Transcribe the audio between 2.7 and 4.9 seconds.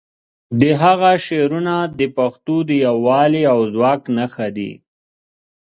یووالي او ځواک نښه دي.